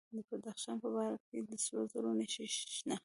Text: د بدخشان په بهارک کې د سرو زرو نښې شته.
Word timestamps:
د 0.15 0.17
بدخشان 0.29 0.75
په 0.83 0.87
بهارک 0.93 1.21
کې 1.29 1.39
د 1.49 1.51
سرو 1.63 1.83
زرو 1.91 2.11
نښې 2.19 2.45
شته. 2.75 2.95